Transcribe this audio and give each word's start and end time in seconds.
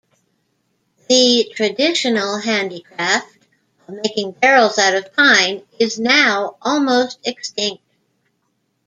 The 1.09 1.53
traditional 1.55 2.39
handicraft 2.39 3.37
of 3.87 3.93
making 4.03 4.31
barrels 4.31 4.79
out 4.79 4.95
of 4.95 5.13
pine 5.15 5.61
is 5.79 5.99
now 5.99 6.57
almost 6.63 7.19
extinct. 7.23 7.83